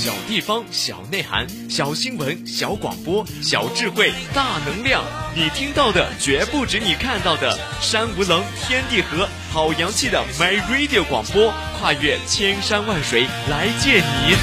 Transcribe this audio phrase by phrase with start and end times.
[0.00, 5.02] 小地方，小内涵，小新闻，小广播，小智慧，大能量。
[5.34, 7.58] 你听到的绝不止你看到的。
[7.80, 14.36] 山无棱，天地合，好洋气的 My Radio 广播，跨越千山万水来见你。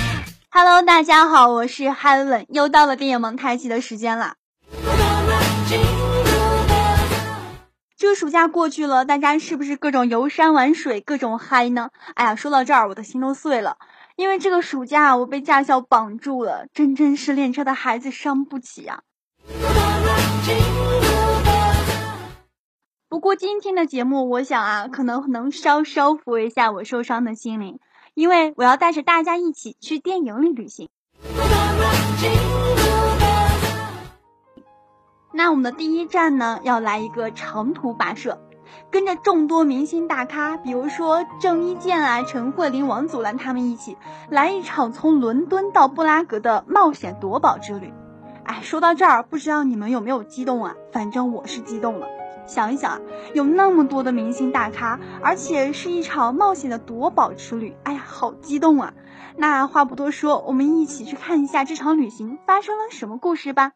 [0.52, 4.34] Hello，大家好，我是 Helen，又到了电影蒙太奇的时间了。
[7.98, 11.92] 这个暑假过去了，大家是不是各种游山玩水，各种嗨呢？
[12.16, 13.78] 哎呀，说到这儿，我的心都碎了。
[14.16, 19.02] 因为这个暑假我被驾校绑住了，真真是练车的孩子伤不起啊。
[23.10, 27.80] 不过今天的节目，我想啊，可能能稍稍抚慰一下我受伤的心灵，
[28.14, 30.88] 因为我要带着大家一起去电影里旅行。
[35.34, 38.40] 那我们的第一站呢，要来一个长途跋涉，
[38.92, 43.98] 跟着众多明星大咖，比如说郑伊健啊、陈慧琳、王祖蓝他们一起
[44.30, 47.94] 来一场从伦敦到布拉格的冒险夺宝之旅。
[48.44, 50.76] 哎，说到这儿，不知道你们有没有激动啊？
[50.92, 52.08] 反正我是激动了。
[52.46, 53.02] 想一想，
[53.34, 58.94] 有那么多的明星大咖，而且是一场冒险的夺宝之旅，哎呀，好激动啊！
[59.36, 63.72] 那话不多说，我们一起去看一下这场旅行发生了什么故事吧。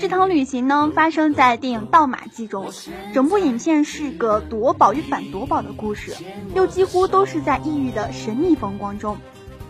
[0.00, 2.72] 这趟旅行呢，发生在电影《盗马记》中，
[3.12, 6.16] 整部影片是个夺宝与反夺宝的故事，
[6.54, 9.18] 又几乎都是在异域的神秘风光中。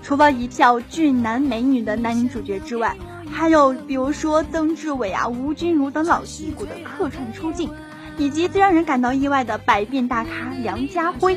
[0.04, 2.96] 除了一票俊男美女的男女主角之外，
[3.28, 7.68] 还有比如说曾志伟啊、吴君如等老戏骨的客串出镜，
[8.16, 10.30] 以及最让人感到意外的百变大咖
[10.62, 11.36] 梁家辉。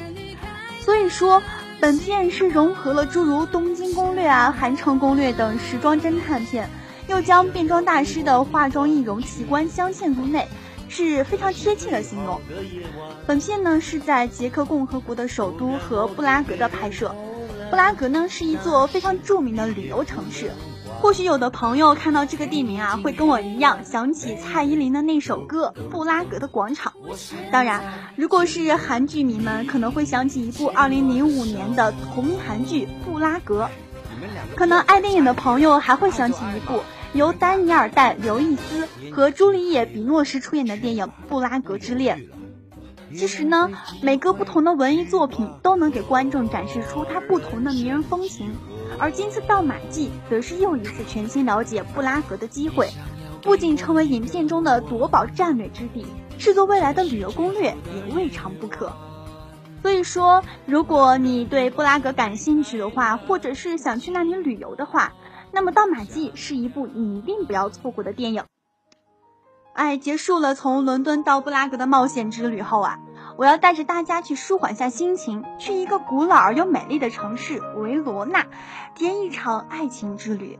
[0.81, 1.41] 所以说，
[1.79, 6.69] 本片是融合了诸如《东京攻略》啊、《韩城攻略》等时装侦探片。
[7.07, 10.47] 又将变装大师的化妆易容奇观镶嵌入内，
[10.89, 12.39] 是非常贴切的形容。
[13.25, 17.13] 本片呢是在捷克共和国的首都和布拉格的拍摄。
[17.69, 20.51] 布拉格呢是一座非常著名的旅游城市。
[21.01, 26.93] 或许有的朋友看到这个地名啊，会跟我一样想起蔡依林的那首歌《布拉格的广场》。
[27.51, 27.83] 当然，
[28.15, 33.63] 如果是韩剧迷们，可能会想起一部2005年的同名韩剧《布拉格》。
[34.55, 36.81] 可能爱电影的朋友还会想起一部
[37.13, 42.19] 由丹尼尔·戴·刘易斯和朱丽叶·比诺什出演的电影《布拉格之恋》。
[43.17, 43.69] 其实呢，
[44.01, 48.55] 每个不同的文艺作品都能给观众展示出它不同的迷人风情，
[48.97, 52.89] 而《金丝盗马记》则是又一次全新了解布拉格的机会，
[53.43, 56.07] 不仅成为影片中的夺宝战略之地，
[56.39, 58.91] 制作未来的旅游攻略也未尝不可。
[59.83, 65.11] 所以说，如果你对布拉格感兴趣的话，或者是想去那里旅游的话，
[65.51, 68.45] 那么《盗马记》是一部你一定不要错过的电影。
[69.73, 72.97] 哎，结束了从伦敦到布拉格的冒险之旅后啊，
[73.35, 78.45] 我要带着大家去舒缓下心情，去一个古老而又美丽的城市维罗纳，
[78.95, 80.57] 体验一场爱情之旅。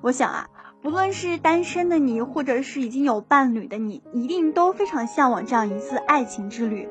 [0.00, 0.48] 我想啊，
[0.80, 6.88] 不论是单身的你，或者是已经有伴侣的你，一定都非常向往这样一次爱情之旅。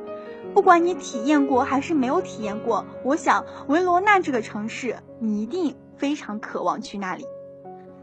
[0.53, 7.25] 不管你体验过还是没有体验过，我想维罗纳这个城市，你一定非常渴望去那里。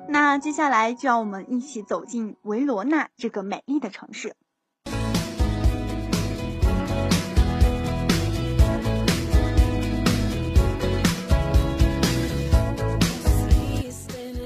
[0.08, 4.34] 那接下来就让我们一起走进维罗纳这个美丽的城市。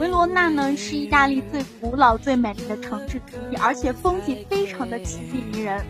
[0.01, 5.81] 维罗纳呢是意大利最古老、最美丽的城市之一，而且风景非常的奇丽迷人。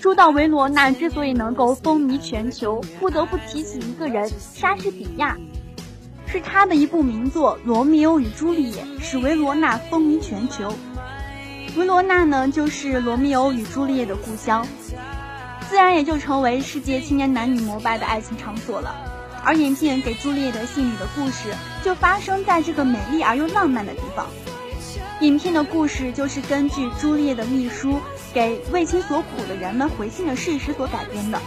[0.00, 5.36] 说到维罗纳之所以能够风靡全球，不得不提起一个人——莎士比亚，
[6.24, 10.72] 是他的一部名作《罗密欧与朱丽叶》使维罗纳风靡全球。
[11.76, 14.64] 维罗纳呢，就是罗密欧与朱丽叶的故乡，
[15.68, 18.94] 自然也就成为世界青年男女膜拜的爱情场所了。
[19.44, 21.52] 而影片给朱丽叶的信里的故事，
[21.84, 24.26] 就发生在这个美丽而又浪漫的地方。
[25.22, 27.98] 影片的故事就是根据朱丽叶的秘书。
[28.32, 31.40] 给为情所苦的人们回信的事实所改编的。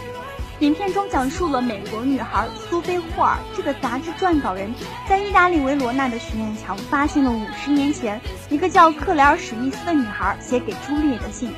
[0.60, 4.72] 影片中讲述了美国女孩苏菲霍尔这个杂志撰稿人，
[5.08, 11.52] 在意大利维罗纳的许愿墙发现了五十年前一个叫克莱尔史密斯的女孩写给朱丽叶的信。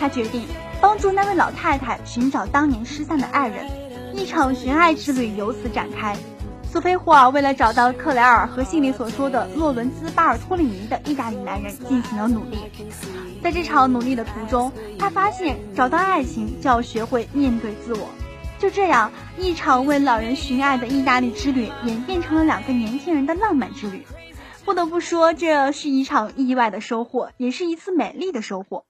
[0.00, 0.44] 他决定
[0.80, 3.66] 帮助那位老太太寻找当年失散的爱人，
[4.14, 6.16] 一场寻爱之旅由此展开。
[6.70, 12.58] 苏菲霍尔为了找到克莱尔和信里所说的洛伦兹巴尔托里尼的意大利男人进行了努力。
[13.42, 18.08] 在这场努力的途中，他发现找到爱情就要学会面对自我。
[18.58, 24.06] 就这样，一场为老人寻爱的意大利之旅演变成了两个年轻人的浪漫之旅。
[24.66, 28.84] 不得不说，这是一场意外的收获，也是一次美丽的收获。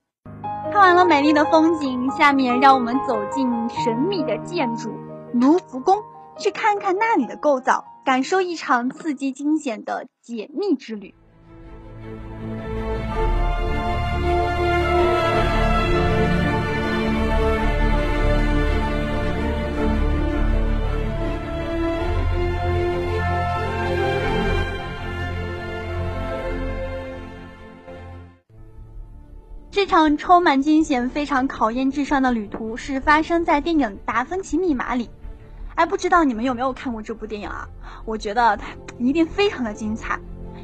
[0.72, 3.48] 看完了美丽的风景，下面让我们走进
[3.84, 4.90] 神秘的建筑
[5.32, 5.98] 卢浮宫，
[6.38, 11.14] 去看看那里的构造，感受一场刺激惊险的解密之旅。
[29.70, 35.08] 这场充满惊险、非常考验智商的旅途是发生在电影《达芬奇密码》里。
[35.78, 37.68] 哎，不知道你们有没有看过这部电影啊？
[38.04, 38.66] 我觉得它
[38.98, 40.18] 一定非常的精彩，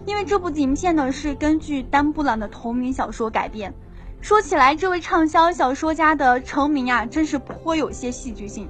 [0.07, 3.73] 因为这部影片呢是根据丹布朗的同名小说改编。
[4.21, 8.69] 说起来，这位畅销小说家的成名啊，真是颇有些戏剧性。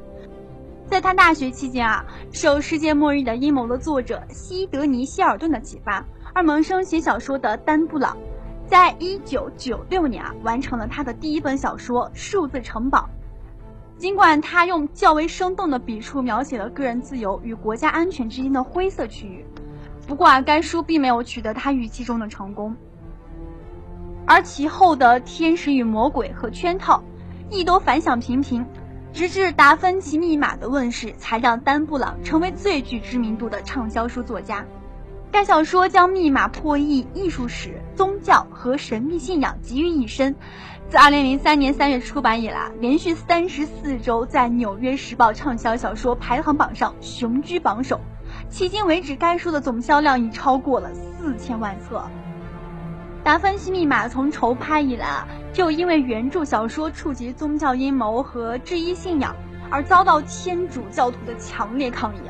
[0.91, 6.05] 在他大学期间啊，受《世界末日的阴谋》的作者西德尼·希尔顿的启发，
[6.35, 8.19] 而萌生写小说的丹布朗。
[8.67, 13.09] 在一九九六年啊，完成了他的第一本小说《数字城堡》。
[13.97, 19.45] 尽管他用较为生动的笔触描写了个人自由与国家安全之间的灰色区域，
[20.07, 22.77] 不过啊，该书并没有取得他预期中的成功。
[24.27, 27.03] 而其后的《天使与魔鬼》和《圈套》
[27.55, 28.67] 亦都反响平平，
[29.13, 34.65] 直至《达芬奇密码》的问世，才让丹布朗成为最具知名度的畅销书作家。
[35.35, 40.37] 该小说将密码破译、艺术史、宗教和神秘信仰集于一身。
[40.89, 48.01] 自2003年3月出版以来，连续三十四周在《纽约时报》畅销小说排行榜上雄居榜首。
[48.49, 51.97] 迄今为止，该书的总销量已超过了四千万册。
[53.25, 59.35] 《达芬奇密码》从筹拍以来啊，就因为原著小说触及宗教阴谋和质疑信仰，
[59.69, 62.21] 而遭到天主教徒的强烈抗议。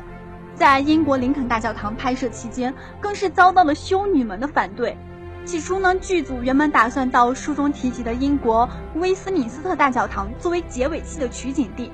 [0.55, 4.97] 在英国林肯大教堂拍摄期间，更是遭到了修女们的反对。
[5.43, 11.91] 起初呢，剧组原本打算到书中提及的英国威斯敏斯特大教堂作为结尾期的取景地，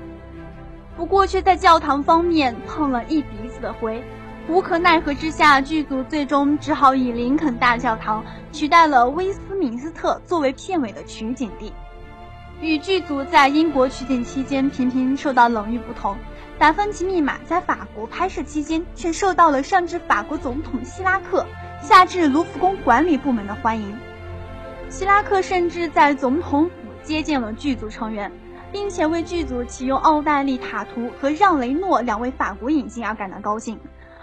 [0.96, 4.02] 不过却在教堂方面碰了一鼻子的灰。
[4.48, 11.72] 无可奈何之下，剧组最终只好以林肯大教堂取代了威斯敏斯特作为片尾的取景地。
[12.60, 16.14] 与剧组在英国取景期间频频受到冷遇不同。
[16.62, 21.44] 《达芬奇密码》在法国拍摄期间，却受到了上至法国总统希拉克，
[21.82, 23.98] 下至卢浮宫管理部门的欢迎。
[24.88, 26.72] 希拉克甚至在总统府
[27.02, 28.30] 接见了剧组成员，
[28.70, 33.80] 并且为剧组启用奥黛丽·塔图和让·雷诺两位法国影星而感到高兴。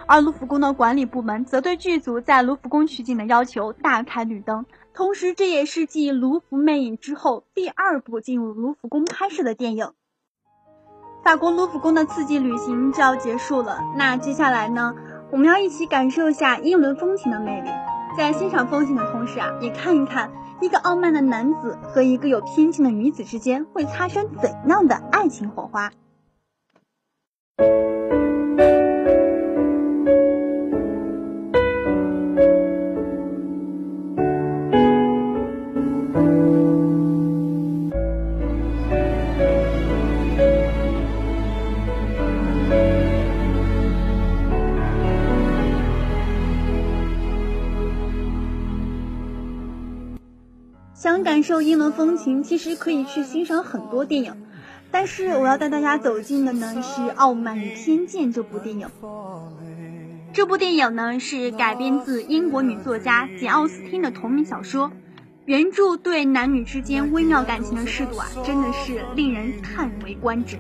[0.07, 4.65] 而卢浮宫的管理部门则对剧组在卢浮宫取景的要求大开绿灯。
[4.93, 9.91] 同时，这也是继《卢浮魅影》之后第二部进入卢浮宫拍摄的电影。
[11.29, 14.95] 大公卢浮宫的刺激旅行就要结束了，那接下来呢？
[15.29, 17.69] 我们要一起感受一下英伦风情的魅力，
[18.17, 25.91] 在欣赏风景的同时啊，也看一看一个傲慢的男子和一个有偏见的女子之间会擦生怎样的爱情火花。
[51.39, 54.35] 感受英伦风情，其实可以去欣赏很多电影，
[54.91, 58.89] 但是我要带大家走进的呢是《傲慢与偏见》这部电影。
[60.33, 64.91] 这部电影呢是改编自英国女作家简·奥斯汀的同名小说。
[65.45, 70.57] 原著对男女之间微妙感情的适度啊，真的是令人叹为观止。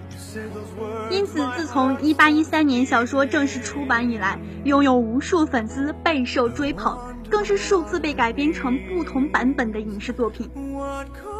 [1.11, 6.97] 因此，自从1813年小说正式出版以来，拥有无数粉丝，备受追捧，
[7.29, 10.49] 更是数次被改编成不同版本的影视作品。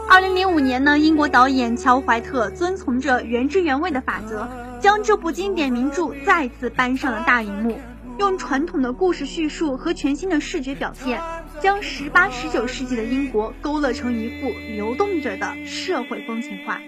[0.10, 4.48] 2005年呢，英国导演乔·怀特遵从着原汁原味的法则，
[4.80, 7.80] 将这部经典名著再次搬上了大荧幕，
[8.18, 11.22] 用传统的故事叙述和全新的视觉表现。
[11.62, 16.80] 将十八、十九世纪的英国勾勒成一幅流动着的社会风情画。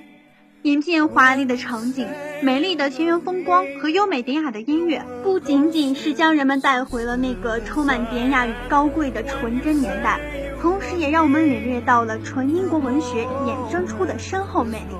[0.63, 2.07] 影片华丽的场景、
[2.43, 10.19] 美丽的田园风光和优美典雅的音乐，不仅仅是将人们带回了那个充满典雅与高贵的纯真年代，
[10.61, 14.95] 同时也让我们领略到了纯英国文学衍生出的深厚魅力。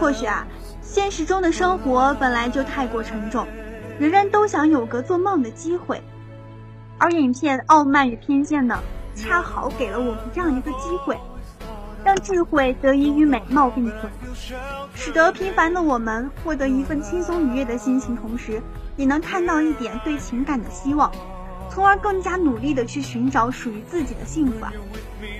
[0.00, 0.44] 或许啊，
[0.82, 3.46] 现实中的生活本来就太过沉重，
[4.00, 6.02] 人人都想有个做梦的机会。
[6.98, 8.80] 而影片《傲慢与偏见》呢，
[9.14, 11.16] 恰好给了我们这样一个机会，
[12.04, 14.12] 让智慧得以与美貌并存，
[14.94, 18.62] 使得平凡的我们获得一份轻松愉悦的心情，同时
[18.96, 21.10] 也能看到一点对情感的希望，
[21.70, 24.66] 从而更加努力的去寻找属于自己的幸福。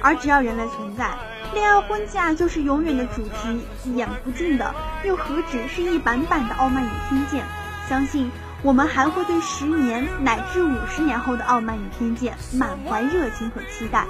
[0.00, 1.14] 而只要人类存在，
[1.52, 3.60] 恋爱婚嫁就是永远的主题，
[3.94, 7.44] 演不尽的又何止是一版版的傲慢与偏见？
[7.86, 8.30] 相信
[8.62, 14.06] 我们还会对十年乃至五十年后的傲慢与偏见满怀热情和期待。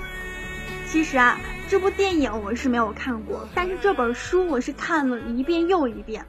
[0.87, 1.37] 其实啊，
[1.75, 6.25] 这部电影我是没有看过，但是这本书我是看了一遍又一遍，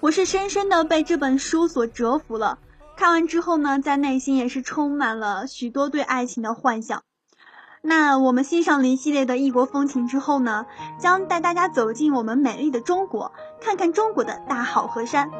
[0.00, 2.58] 我是深深的被这本书所折服了。
[2.96, 7.02] 看完之后呢，在内心也是充满了许多对爱情的幻想。
[7.82, 10.64] 那我们欣赏了一系列的异国风情之后呢，
[10.98, 15.30] 将带大家走进我们美丽的中国，看看中国的大好河山。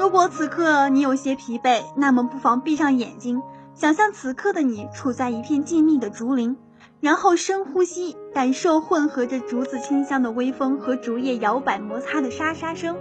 [0.00, 3.40] 如果此刻你有些疲惫，那么不妨闭上眼睛，
[3.76, 6.56] 想象此刻的你处在一片静谧的竹林，
[7.00, 12.96] 然后深呼吸，感受混合着竹子清香的微风和竹叶摇摆摩擦的沙沙声，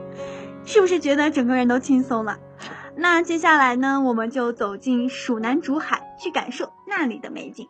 [0.66, 2.38] 是不是觉得整个人都轻松了？
[2.96, 7.70] 那接下来呢，我们就走进蜀南竹海，去感受那里的美景。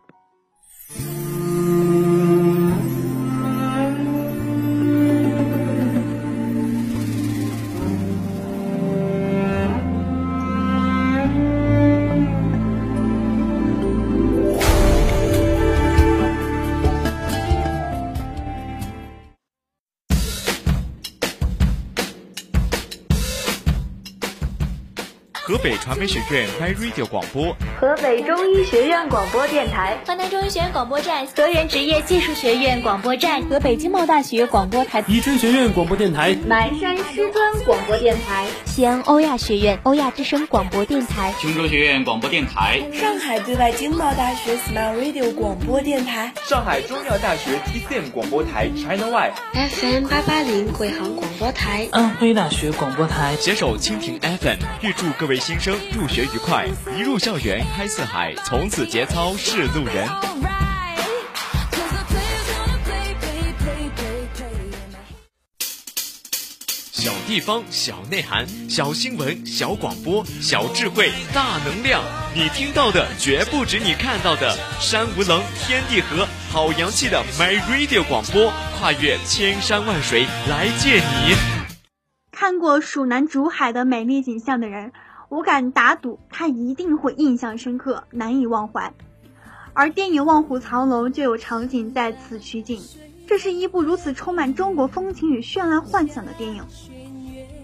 [25.87, 48.67] 传媒学院 My Radio 广播，河北中医学院广播电台，河南中医学院广播站，河源职业技术学院广播站，河北经贸大学广播台，宜春学院广播电台，南山师专广播电台，西安欧亚学院欧亚之声广播电台，琼州学院广播电台，上海对外经贸大学 Smile Radio 广播电台，上海中药大学 TCM 广播台。
[48.75, 49.31] China Y
[49.69, 56.65] FM 八八零贵航广播台，安徽大学广播台，携手蜻蜓 FM，预祝各位新生入学愉快，
[56.97, 60.07] 一入校园开四海，从此节操是路人。
[66.91, 72.03] 小地方，小内涵，小新闻，小广播，小智慧，大能量。
[72.35, 81.35] 你听到的绝不止你看到的，山无棱，天地合，好洋气的 My Radio 广播，跨越千山万水来见你。
[82.31, 84.91] 看过蜀南竹海的美丽景象的人。
[85.29, 88.93] 我敢打赌，他一定会印象深刻，难以忘怀。
[89.73, 92.81] 而电影《望虎藏龙》就有场景在此取景，
[93.27, 96.63] 这是一部如此充满中国风情与绚烂幻想的电影。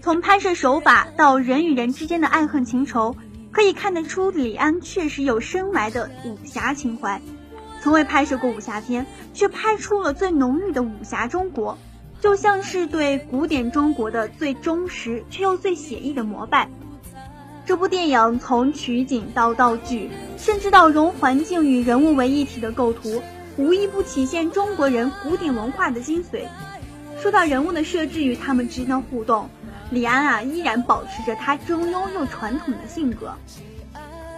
[0.02, 3.16] 从拍摄手法到人与人之间的爱恨情仇，
[3.50, 7.20] 可以看得出李安确实有深埋的武侠情怀。
[7.80, 11.78] 从未拍摄过武侠片，却拍出了最浓郁的武侠中国，
[12.20, 16.68] 就像是对古典中国的最忠实却又最写意的膜拜。
[17.66, 23.22] 这部电影从取景到道具，甚至到融环境与人物为一体的构图，
[23.56, 26.42] 无一不体现中国人古典文化的精髓。
[27.18, 29.48] 说到人物的设置与他们之间的互动，
[29.90, 33.32] 李安啊依然保持着他中庸又传统的性格。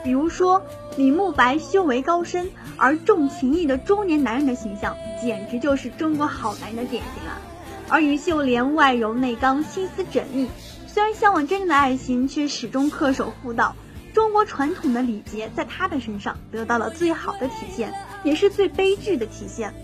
[0.05, 0.63] 比如说
[0.97, 7.41] 李慕白修为高深而重情义的中年男人的形象，简直就是中国好男人的典型啊。
[7.89, 10.49] 而于秀莲外柔内刚，心思缜密。
[10.97, 13.77] 虽然向往真正的爱情，却始终恪守妇道。
[14.15, 17.93] 中国传统的礼节在他的身上得到了最好的体现，
[18.25, 19.75] 也是最悲剧的体现。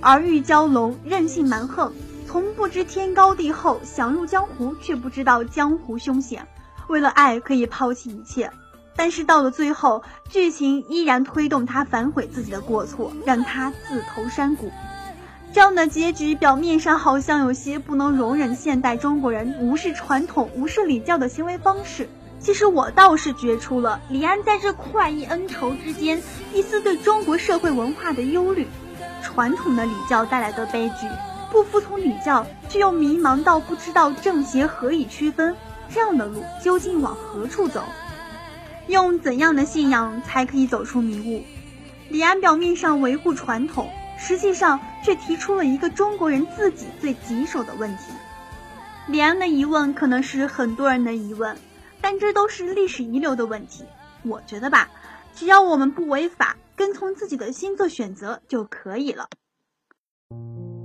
[0.00, 1.92] 而玉娇龙任性蛮横，
[2.28, 6.46] 从不知天高地厚，想入江湖却不知道江湖凶险。
[6.86, 8.52] 为了爱可以抛弃一切，
[8.94, 14.70] 但是到了最后，剧情依然推动他反悔自己的过错，让他自投山谷。
[15.52, 22.08] 这样的结局表面上好像有些不能容忍现代中国人无视传统、无视礼教的行为方式。
[22.38, 26.22] 其实我倒是觉出了李安在这快意恩仇之间
[26.54, 28.66] 一丝对中国社会文化的忧虑。
[29.22, 31.06] 传统的礼教带来的悲剧，
[31.50, 35.54] 不服从礼教却又迷茫到不知道正邪何以区分，
[35.92, 37.82] 这样的路究竟往何处走？
[38.86, 41.44] 用怎样的信仰才可以走出迷雾？
[42.08, 43.90] 李安表面上维护传统。
[44.22, 48.12] 实际上却提出了一个中国人自己最棘手的问题。
[49.08, 51.56] 李安的疑问可能是很多人的疑问，
[52.00, 53.84] 但这都是历史遗留的问题。
[54.22, 54.88] 我觉得吧，
[55.34, 59.26] 只要我们不违法，跟从自己的心做选择就可以了。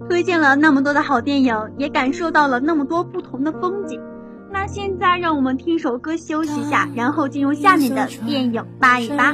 [0.07, 4.01] 推荐了那么多的好电影，也感受到了那么多不同的风景。
[4.51, 9.33] 那现在让我们听首歌休息一下，然后进入下面的电影扒一扒。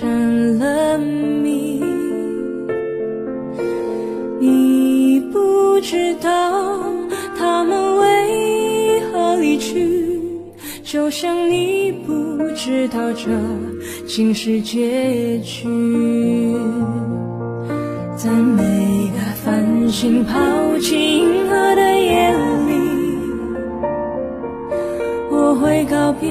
[0.00, 1.78] 成了谜，
[4.40, 6.82] 你不知道
[7.36, 10.18] 他们为何离去，
[10.82, 12.14] 就像你不
[12.56, 13.28] 知道这
[14.06, 15.68] 竟是结局，
[18.16, 18.62] 在每
[19.08, 19.20] 个。
[19.42, 20.38] 繁星抛
[20.80, 22.30] 弃银河的夜
[22.68, 22.74] 里，
[25.30, 26.30] 我会告别，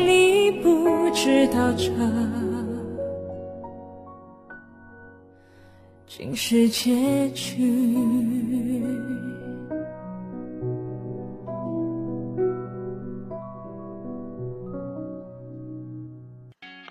[1.23, 1.83] 知道这
[6.07, 7.61] 竟是结局。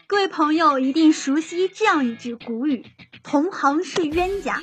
[0.07, 2.87] 各位朋友一定熟悉这样一句古语
[3.25, 4.63] ：“同行是冤家。”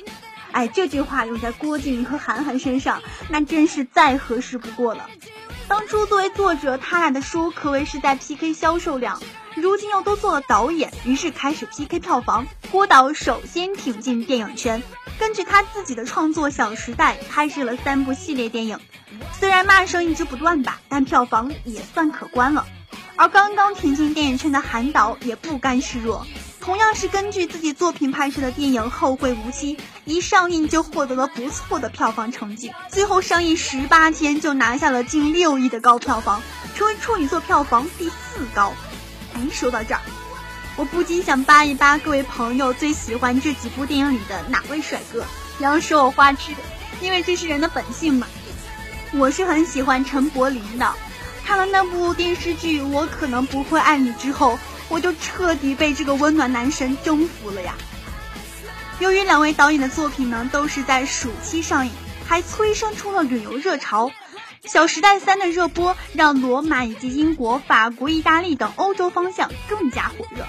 [0.52, 5.10] 哎，这句话用在郭敬明和韩寒身上，那真是再合适不过了。
[5.68, 9.20] 当初作为作者，他俩的书可谓是在 PK 销售量，
[9.60, 12.46] 如今又都做了导演，于是开始 PK 票房。
[12.70, 14.82] 郭导首先挺进电影圈，
[15.18, 18.78] 根据他自己的创作《小时代》拍摄了三部系列电影，
[19.38, 22.66] 虽然骂声一直不断吧，但票房也算可观了。
[23.16, 26.24] 而刚刚挺进电影圈的韩导也不甘示弱，
[26.60, 36.40] 同样是根据自己作品拍摄的电影《后会无期》，一上映就获得了不错的票房成绩，最后上映十八天就拿下了近六亿的高票房，
[36.76, 38.72] 成为处女座票房第四高。
[39.50, 40.00] 说到这儿，
[40.76, 45.24] 我不禁想扒一扒各位朋友最喜欢这几部电影里的哪位帅哥，
[45.56, 46.52] 不要说我花痴，
[47.00, 48.26] 因为这是人的本性嘛。
[49.12, 50.94] 我是很喜欢陈柏霖的。
[51.44, 54.58] 看了那部电视剧《我可能不会爱你》之后，
[54.90, 57.74] 我就彻底被这个温暖男神征服了呀。
[58.98, 61.92] 由于两位导演的作品呢都是在暑期上映，
[62.26, 64.08] 还催生出了旅游热潮，
[64.64, 70.44] 《小时代三》的热播让罗马以及英国、法国、意大利等欧洲方向更加火热。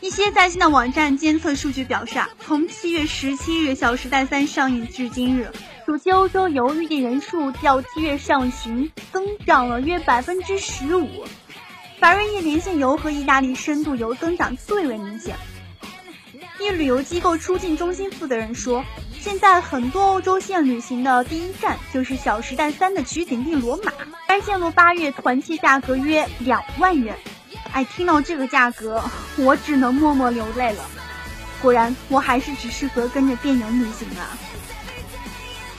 [0.00, 5.50] 一些在线的网站监测数据表示啊，从七月十七日《小时代三》上映至今日。
[5.86, 11.24] 暑期欧洲游预订人数较七月上旬增长了约百分之十五，
[11.98, 15.34] 法瑞意连线游和意大利深度游增长最为明显。
[16.60, 18.84] 一旅游机构出境中心负责人说，
[19.20, 23.92] 现在很多欧洲线旅行的第一站就是《小时代三》的取景地罗马，
[24.26, 27.16] 该线路八月团期价格约两万元。
[27.72, 29.02] 哎，听到这个价格，
[29.36, 30.84] 我只能默默流泪了。
[31.62, 34.34] 果然，我还是只适合跟着电影旅行啊。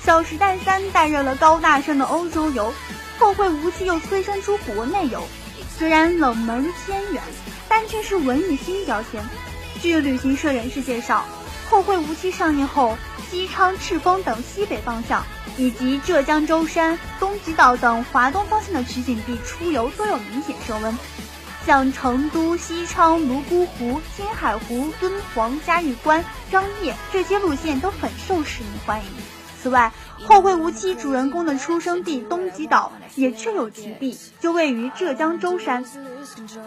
[0.05, 2.73] 《小时代三》带热了高大上的欧洲游，
[3.17, 5.21] 后会无期又催生出国内游。
[5.77, 7.21] 虽然冷门偏远，
[7.67, 9.21] 但却是文艺新标签。
[9.81, 11.23] 据旅行社人士介绍，
[11.69, 12.97] 后会无期上映后，
[13.29, 15.23] 西昌、赤峰等西北方向，
[15.57, 20.97] 以及浙江舟山、东极岛等华东方向的取景地出游都有明显升温。
[21.65, 29.05] 像成都、西昌、泸沽湖、青海湖、敦煌、嘉峪关、张掖这些路线都很受市民欢迎。
[29.61, 29.91] 此外，
[30.25, 35.85] 后会无期主人公的出生地东极岛也确有其地，就位于浙江舟山。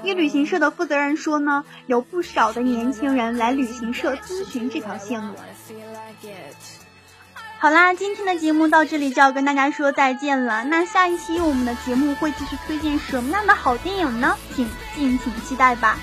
[0.02, 5.34] 一旅行社的负责人说呢，有不少的年轻人来旅行社咨询这条线路。
[7.58, 10.64] 好啦，今天的节目到这里就要跟大家说再见了。
[10.64, 14.36] 那下一期我们的节目会继续推荐什么样的好电影呢？
[14.54, 15.96] 请敬请期待吧。